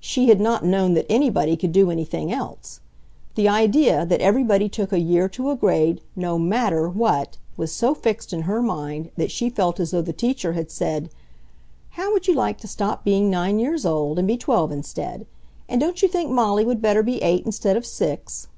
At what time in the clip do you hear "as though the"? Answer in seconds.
9.78-10.14